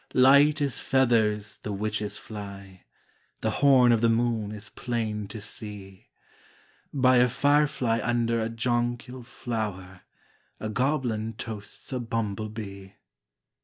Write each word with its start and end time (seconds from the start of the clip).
Light 0.15 0.61
as 0.61 0.79
feathers 0.79 1.59
the 1.59 1.71
witches 1.71 2.17
fly, 2.17 2.85
The 3.41 3.51
horn 3.51 3.91
of 3.91 4.01
the 4.01 4.09
moon 4.09 4.51
is 4.51 4.67
plain 4.67 5.27
to 5.27 5.39
see; 5.39 6.09
By 6.91 7.17
a 7.17 7.29
firefly 7.29 7.99
under 8.01 8.39
a 8.39 8.49
jonquil 8.49 9.21
flower 9.21 10.01
A 10.59 10.69
goblin 10.69 11.33
toasts 11.33 11.93
a 11.93 11.99
bumble 11.99 12.49
bee. 12.49 12.95